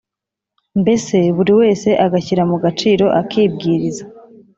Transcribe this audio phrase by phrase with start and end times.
[0.81, 4.03] mbese buri wese agashyira mu gaciro akibwiriza